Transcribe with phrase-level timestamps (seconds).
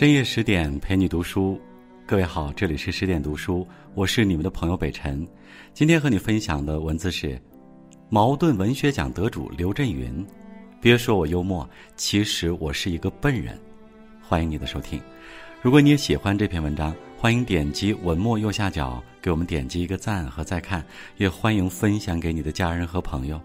[0.00, 1.60] 深夜十点陪你读书，
[2.06, 5.28] 各位好，这里是十点读书，我是你们的朋友北辰。
[5.74, 7.38] 今天和你分享的文字是
[8.08, 10.26] 茅盾文学奖得主刘震云。
[10.80, 13.60] 别说我幽默，其实我是一个笨人。
[14.22, 14.98] 欢迎你的收听。
[15.60, 20.82] 如果你也喜欢这篇文章，欢迎点击文末右下角给我们点击一个赞和再看，
[21.18, 23.38] 也欢迎分享给你的家人和朋友。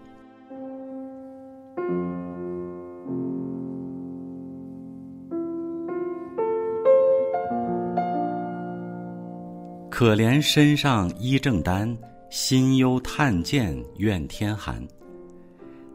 [9.98, 11.96] 可怜身上衣正单，
[12.28, 14.86] 心忧炭贱怨天寒。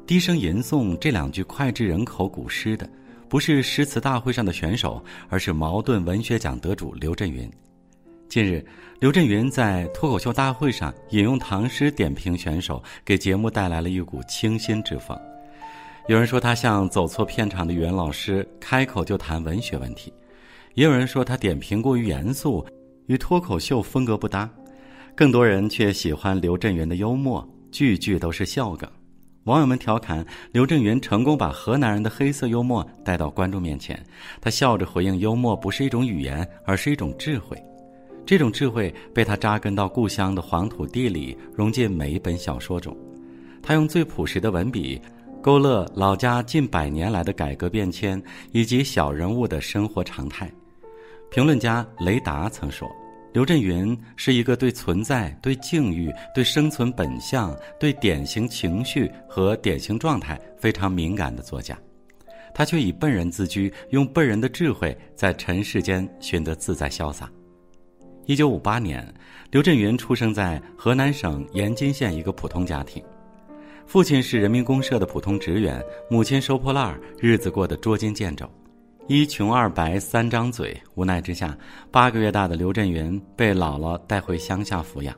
[0.08, 2.90] 低声吟诵这两句脍炙人口古诗的，
[3.30, 7.48] 不是诗词大会上的选手，而是茅盾文学奖得主刘震云。
[8.28, 8.66] 近日，
[9.00, 15.16] 刘震云在脱口秀大会上引用唐诗点评选手，给节目带来了一股清新之风。
[16.08, 20.12] 有人说他像走错片场的语文老师，开口就谈文学问题；
[20.74, 22.66] 也有人说他点评过于严肃。
[23.08, 24.50] 与脱口秀风格不搭，
[25.16, 28.90] 更多人却喜欢刘震云的幽默，句句都是笑梗。
[29.46, 34.00] 网友们调侃刘震云成功把河南人的黑色幽默带到观众面前，
[34.40, 37.60] 他笑着回应：“幽默不是一种语言，而是一种智慧。
[38.24, 42.96] 这种智慧被他扎根到故乡的黄土地里，融进每一本小说中。
[43.64, 45.02] 他用最朴实的文笔，
[45.42, 50.48] 勾勒老家近百年来的改革变迁以及小人物的生活常态。”
[51.32, 52.94] 评论家雷达曾说
[53.32, 61.80] ：“刘震云是一个对存在、对境遇、对生存本相、对典型情绪和典型状态非常敏感的作家，
[62.54, 67.32] 他却以笨人自居，用笨人的智慧在尘世间寻得自在潇洒。”
[68.28, 69.02] 一九五八年，
[69.52, 73.02] 刘震云出生在河南省延津县一个普通家庭，
[73.88, 78.46] 父亲是人民公社的普通职员，母亲收破烂儿日子过得捉襟见肘。
[79.08, 81.58] 一穷二白三张嘴，无奈之下，
[81.90, 85.14] 八个月大的刘震云被姥姥带回乡下抚养。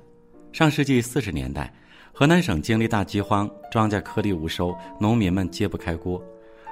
[0.52, 1.72] 上世纪四十年代，
[2.14, 6.24] 河南省经历大饥荒，庄稼颗粒无收，农民们揭不开锅。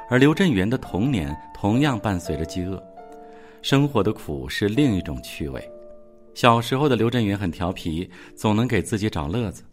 [0.09, 2.81] 而刘震云的童年同样伴随着饥饿，
[3.61, 5.61] 生活的苦是另一种趣味。
[6.33, 9.63] 小时候的刘震云很调皮，总能给自己找乐子。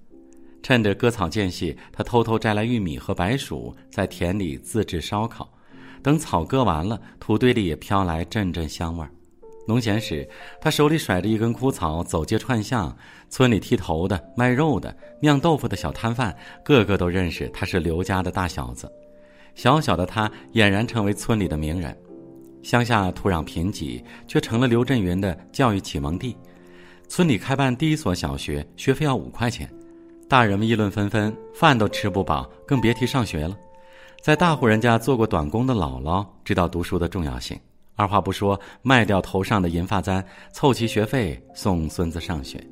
[0.60, 5.48] 趁着割草间隙，他偷偷摘来玉米和白薯，在田里自制烧烤。
[6.03, 9.10] 等草割完了，土堆里也飘来阵阵香味儿。
[9.66, 10.26] 农闲时，
[10.60, 12.97] 他手里甩着一根枯草，走街串巷，
[13.28, 18.91] 村里剃头的、卖肉的、酿豆腐的小摊贩，个个都认识他是刘家的大小子。
[19.54, 21.94] 小小的他俨然成为村里的名人。
[22.62, 26.36] 乡下土壤贫瘠，却成了刘震云的教育启蒙地。
[27.06, 29.70] 村里开办第一所小学，学费要五块钱，
[30.28, 33.54] 大人们议论纷纷，饭都吃不饱，更别提上学了。
[34.20, 37.58] 在大户人家做过短工的姥姥知道读书的重要性，
[37.94, 42.62] 二话不说卖掉头上的银发簪，凑齐学费送孙子上学。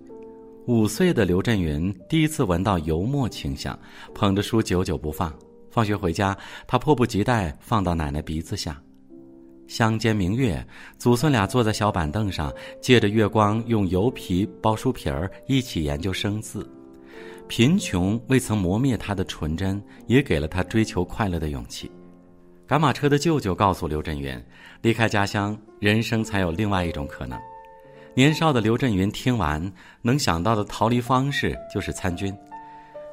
[0.67, 3.79] 五岁的刘震云第一次闻到油墨清香，
[4.13, 5.33] 捧着书久久不放。
[5.71, 6.37] 放学回家，
[6.67, 8.81] 他迫不及待放到奶奶鼻子下。
[9.69, 10.67] 乡间明月，
[10.99, 16.69] 祖孙俩坐在小板凳上，借着月光用油皮包书皮儿，一起研究生字。
[17.49, 21.91] 贫穷未曾磨灭他的纯真，也给了他追求快乐的勇气。
[22.67, 24.43] 赶马车的舅舅告诉刘震云，
[24.83, 27.39] 离开家乡，人生才有另外一种可能。
[28.15, 32.37] 年少的刘震云听完，能想到的逃离方式就是参军。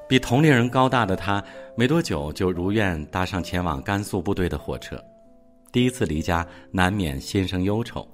[0.10, 1.44] 比同龄人高大的他，
[1.78, 5.00] 没多久就如愿搭上前往甘肃部队的火车。
[5.72, 8.08] 第一次离家，难免心生忧愁，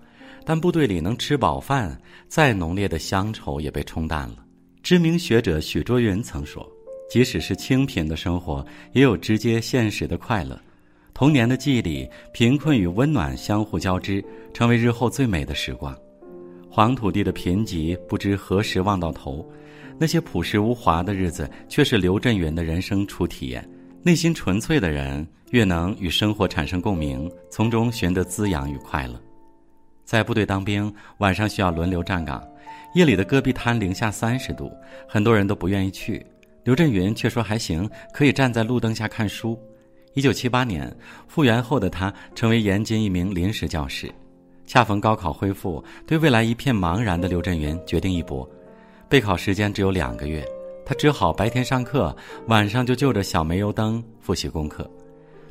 [0.43, 1.97] 但部队里能吃饱饭，
[2.27, 4.35] 再浓烈的乡愁也被冲淡了。
[4.81, 6.67] 知名学者许倬云曾说
[7.11, 10.59] ：“即使是清贫的生活，也有直接现实的快乐。
[11.13, 14.23] 童年的记忆里，贫困与温暖相互交织，
[14.53, 15.95] 成为日后最美的时光。
[16.71, 19.47] 黄土地的贫瘠不知何时望到头，
[19.97, 23.67] 那些朴实无华的日子，却是刘震云的人生初体验。
[24.01, 29.21] 内心纯粹的人，越能与生活产生共鸣，从中寻得滋养与快乐。
[30.05, 32.41] 在部队当兵，晚上需要轮流站岗。”
[32.93, 34.71] 夜里的戈壁滩零下三十度，
[35.07, 36.25] 很多人都不愿意去。
[36.63, 39.59] 刘震云却说还行，可以站在路灯下看书。
[40.15, 40.93] 一九七八年
[41.27, 44.11] 复员后的他成为延津一名临时教师，
[44.65, 48.47] 恰逢高考恢复，对未来一片茫然的刘震云决定一搏。
[49.07, 50.43] 备考时间只有两个月，
[50.85, 52.15] 他只好白天上课，
[52.47, 54.89] 晚上就就着小煤油灯复习功课。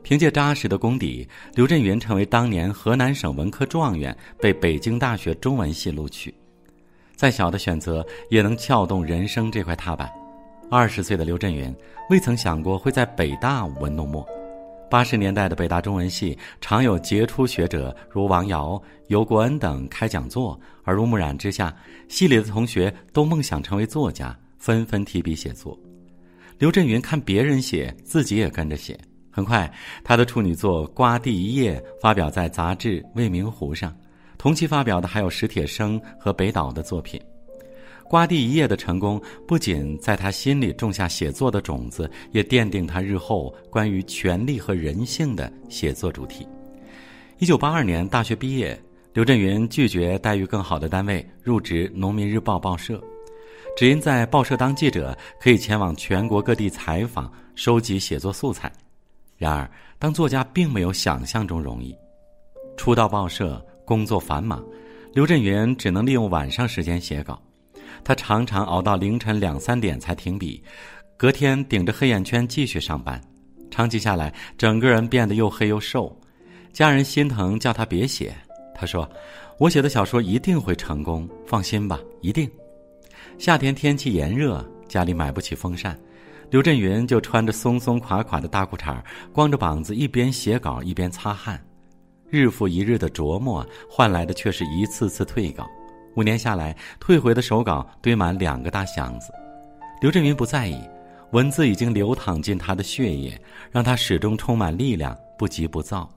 [0.02, 6.35] 凭借扎实的功底，刘震云成为当年河南省文科状元，被北京大学中文系录取。
[7.19, 10.09] 再小的选择也能撬动人生这块踏板。
[10.70, 11.75] 二十岁的刘震云
[12.11, 14.25] 未曾想过会在北大舞文弄墨，
[14.88, 21.75] 八十年代的北大中文系常有杰出学者如王瑶、尤国恩等开讲座，耳濡目染之下，
[22.06, 25.76] 系里的同学都梦想成为作家，纷纷提笔写作。
[26.56, 28.97] 刘震云看别人写，自己也跟着写。
[29.29, 29.69] 很快，
[30.05, 33.93] 他的处女作《瓜地一页》发表在杂志《未名湖》上。
[34.38, 37.20] 同期发表的还有史铁生和北岛的作品。
[38.08, 46.49] 瓜地一夜的成功，不仅在他心里种下写作的种子，也奠定他日后关于权力和人性的写作主题。
[47.38, 48.81] 一九八二年大学毕业，
[49.12, 52.99] 刘震云拒绝待遇更好的单位，入职《农民日报》报社，
[53.76, 58.73] 只因在报社当记者可以前往全国各地采访，收集写作素材。
[59.37, 61.94] 然而，当作家并没有想象中容易。
[62.76, 64.62] 初到报社，工作繁忙，
[65.14, 67.43] 刘震云只能利用晚上时间写稿。
[68.05, 70.62] 他常常熬到凌晨两三点才停笔，
[71.17, 73.19] 隔天顶着黑眼圈继续上班。
[73.70, 76.14] 长期下来，整个人变得又黑又瘦。
[76.70, 78.35] 家人心疼，叫他别写。
[78.75, 79.08] 他说
[79.58, 82.46] ：“我写的小说一定会成功，放心吧，一定。”
[83.38, 85.99] 夏天天气炎热，家里买不起风扇，
[86.50, 89.02] 刘震云就穿着松松垮垮的大裤衩，
[89.32, 91.58] 光着膀子一边写稿一边擦汗。
[92.31, 95.67] 日复一日的琢磨，换来的却是一次次退稿。
[96.15, 99.33] 五年下来，退回的手稿堆满两个大箱子。
[100.01, 100.81] 刘震云不在意，
[101.33, 103.41] 文字已经流淌进他的血液，
[103.71, 106.09] 让他始终充满力量，不急不躁。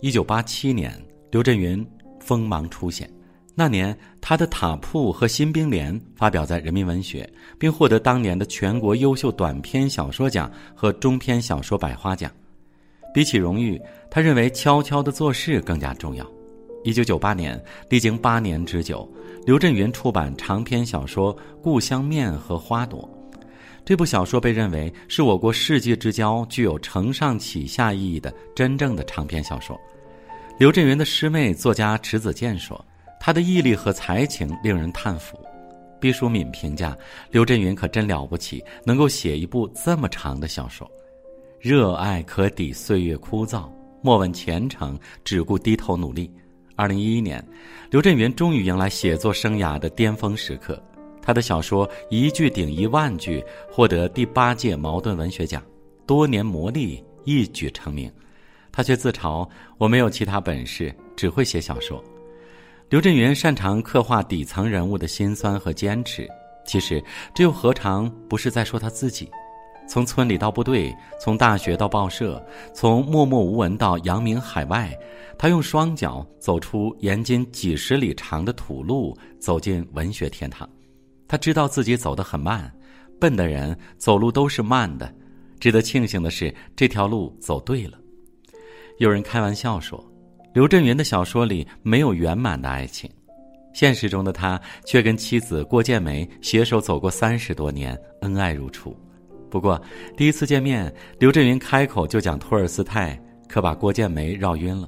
[0.00, 0.92] 一九八七年，
[1.30, 1.86] 刘震云
[2.20, 3.08] 锋芒初现。
[3.54, 7.22] 那年，他的《塔铺》和《新兵连》发表在《人民文学》，
[7.58, 12.30] 并获得当年的全国优秀短篇小说奖和中篇小说百花奖。
[13.14, 13.80] 比起荣誉，
[14.16, 16.26] 他认为悄悄的做事更加重要。
[16.84, 19.06] 一九九八年，历经八年之久，
[19.44, 23.06] 刘震云出版长篇小说《故乡面》和《花朵》。
[23.84, 29.78] 这部小说被认为是我国世纪之交具有承上启下意义的真正的长篇小说。
[30.58, 32.82] 刘震云的师妹作家迟子建说
[33.20, 35.38] ：“他的毅力和才情令人叹服。”
[36.00, 36.96] 毕淑敏评价
[37.30, 40.90] 刘震云可真了不起，能够写一部这么长的小说。
[41.60, 43.68] 热爱可抵岁月枯燥，
[44.06, 46.30] 莫问前程，只顾低头努力。
[46.76, 47.44] 二零一一年，
[47.90, 50.80] 刘震云终于迎来写作生涯的巅峰时刻。
[51.20, 55.60] 他的小说一句顶一万句，获得第八届茅盾文学奖。
[56.06, 58.08] 多年磨砺，一举成名。
[58.70, 59.44] 他却自嘲
[59.76, 62.00] ：“我没有其他本事，只会写小说。”
[62.88, 66.28] 刘震云擅长刻画底层人物的辛酸和坚持。
[66.64, 67.02] 其实，
[67.34, 69.28] 这又何尝不是在说他自己？
[69.88, 72.44] 从村里到部队，从大学到报社，
[72.74, 74.92] 从默默无闻到扬名海外，
[75.38, 80.68] 他用双脚走出沿津几十里长的土路，走进文学天堂。
[81.28, 82.72] 他知道自己走得很慢，
[83.20, 85.12] 笨的人走路都是慢的。
[85.58, 87.98] 值得庆幸的是，这条路走对了。
[88.98, 90.04] 有人开玩笑说，
[90.52, 93.10] 刘震云的小说里没有圆满的爱情，
[93.72, 98.96] 现实中的他却跟妻子郭建梅携手走过三十多年，恩爱如初。
[99.56, 99.80] 不过，
[100.18, 103.18] 第一次见面，刘震云开口就讲托尔斯泰，
[103.48, 104.86] 可把郭建梅绕晕了。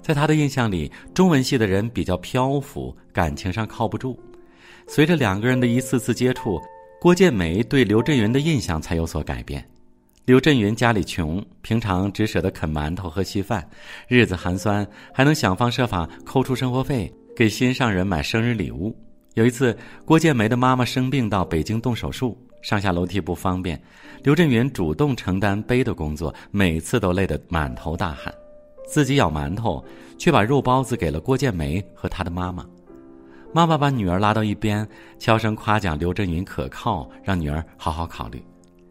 [0.00, 4.16] 在他的印象里，中文系的人比较漂浮，感情上靠不住。
[4.86, 6.60] 随着两个人的一次次接触，
[7.00, 9.68] 郭建梅对刘震云的印象才有所改变。
[10.24, 13.68] 刘震云家里穷，平常只舍得啃馒头和稀饭，
[14.06, 18.96] 日子寒酸，还能想方设法抠出生活费给心上人买生日礼物。
[19.34, 22.40] 有一次，郭建梅的妈妈生病到北京动手术。
[22.66, 23.80] 上下楼梯不方便，
[24.24, 28.34] 刘震云主动承担背的工作，每次都累得满头大汗，
[28.88, 29.84] 自己咬馒头，
[30.18, 32.66] 却把肉包子给了郭建梅和他的妈妈。
[33.54, 34.84] 妈妈把女儿拉到一边，
[35.16, 38.44] 悄声夸奖刘震云可靠，让女儿好好考虑。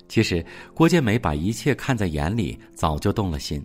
[0.08, 0.42] 其实
[0.74, 3.62] 郭建梅把一切看在眼里，早就动了心。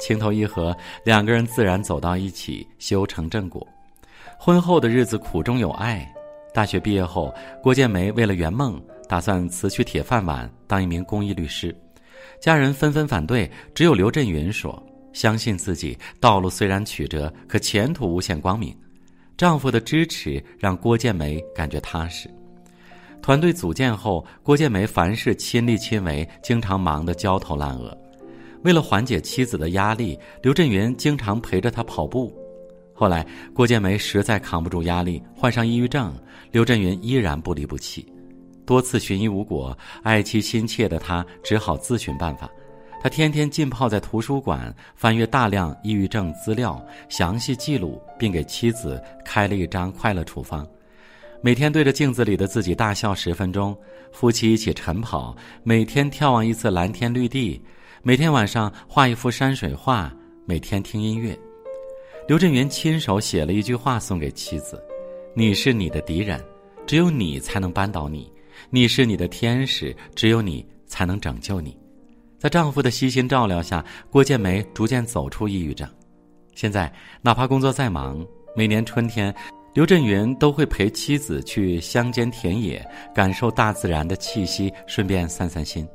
[0.00, 3.64] 情投意合，两个人自然走到一起，修成正果。
[4.36, 6.12] 婚后的日子苦中有爱。
[6.52, 7.32] 大学毕业后，
[7.62, 8.82] 郭建梅为了圆梦。
[9.08, 11.74] 打算辞去铁饭碗，当一名公益律师，
[12.40, 14.82] 家人纷纷反对，只有刘震云说
[15.12, 18.76] ：“相信自己，道路虽然曲折，可前途无限光明。”
[19.36, 22.30] 丈夫的支持让郭建梅感觉踏实。
[23.20, 27.96] 团队组建后，郭建梅凡事亲力亲为，经常忙得焦头烂额。
[28.62, 32.32] 为了缓解妻子的压力，刘震云经常陪着她跑步。
[32.94, 36.14] 后来，郭建梅实在扛不住压力，患上抑郁症，
[36.52, 38.06] 刘震云依然不离不弃。
[38.66, 42.50] 多次寻医无果，爱妻心切的他只好自寻办法。
[43.02, 50.66] 他天天浸泡在图书馆，翻阅大量抑郁症资料，详细记录，并给妻子开了一张快乐处方。
[51.42, 53.76] 每天对着镜子里的自己大笑十分钟，
[54.10, 57.62] 夫妻一起晨跑，每天眺望一次蓝天绿地，
[58.02, 60.10] 每天晚上画一幅山水画，
[60.46, 61.38] 每天听音乐。
[62.26, 64.82] 刘震云亲手写了一句话送给妻子
[65.36, 66.42] ：“你是你的敌人，
[66.86, 68.24] 只有你才能扳倒你；
[68.70, 71.76] 你是你的天使，只有你才能拯救你。”
[72.38, 75.88] 在丈夫的悉心照料下，郭建梅逐渐走出抑郁症。
[76.54, 76.92] 现在，
[77.22, 79.34] 哪怕工作再忙，每年春天，
[79.72, 85.88] 刘震云都会陪妻子去乡间田野，感受大自然的气息，顺便散散心。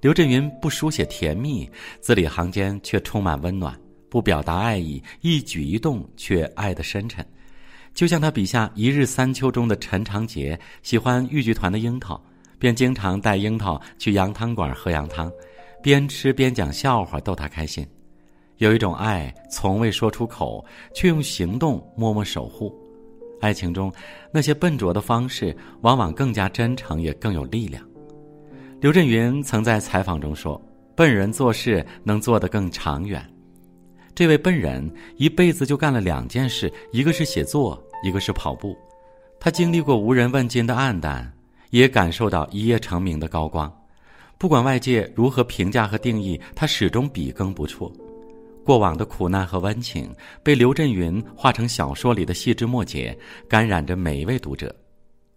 [0.00, 1.68] 刘震云不书写甜蜜，
[2.00, 3.74] 字里行间却充满温暖。
[4.10, 7.26] 不表达爱意，一举一动却爱得深沉，
[7.98, 12.22] 就像他笔下《一日三秋》中的陈长捷，喜欢豫剧团的樱桃，
[12.56, 15.28] 便经常带樱桃去羊汤馆喝羊汤，
[15.82, 17.84] 边吃边讲笑话逗他开心。
[18.58, 20.64] 有一种爱从未说出口，
[20.94, 22.72] 却用行动默默守护。
[23.40, 23.92] 爱情中
[24.32, 27.84] 那些笨拙的方式，往往更加真诚，也更有力量。
[28.80, 30.64] 刘震云曾在采访中说
[30.94, 33.20] ：“笨人做事能做得更长远。”
[34.14, 38.76] 这位笨人一辈子就干了两件事，一个是写作，一个是跑步。
[39.40, 41.32] 他经历过无人问津的暗淡，
[41.70, 43.72] 也感受到一夜成名的高光。
[44.36, 47.92] 不管外界如何评价和定义，他始终笔耕不辍。
[48.64, 53.16] 过往的苦难和温情，被刘震云化成小说里的细枝末节，
[53.48, 54.74] 感染着每一位读者。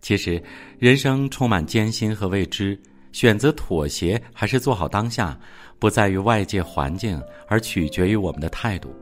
[0.02, 0.42] 其实，
[0.78, 2.80] 人生充满艰辛和未知。
[3.12, 5.38] 选择妥协还是做好当下，
[5.80, 8.96] 不在于外界环境，而取决于我们的态度。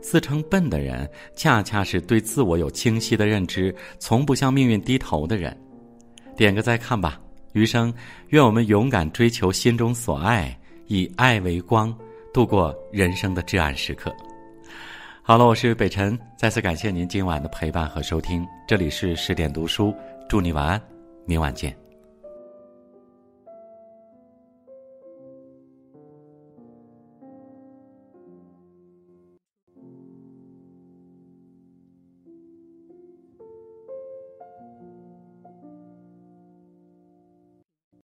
[0.00, 5.56] 自称笨的人，恰恰是对自我有清晰的认知，从不向命运低头的人。
[6.36, 7.20] 点个再看吧。
[7.52, 7.92] 余生，
[8.28, 11.92] 愿我们勇敢追求心中所爱，以爱为光，
[12.32, 14.14] 度过人生的至暗时刻。
[15.22, 18.46] 好了，我是北辰，再次感谢您今晚的陪伴和收听。
[18.68, 19.92] 这里是十点读书，
[20.28, 20.80] 祝你晚安，
[21.26, 21.89] 明晚见。